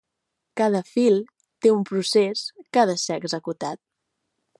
Cada 0.59 0.79
fil 0.85 1.19
té 1.65 1.73
un 1.73 1.85
procés 1.89 2.41
que 2.73 2.81
ha 2.85 2.87
de 2.93 2.97
ser 3.03 3.19
executat. 3.21 3.83